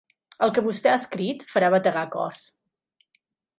El 0.45 0.53
que 0.55 0.63
vostè 0.67 0.91
ha 0.91 0.95
escrit 1.01 1.45
farà 1.53 1.71
bategar 1.75 2.07
cors. 2.19 2.49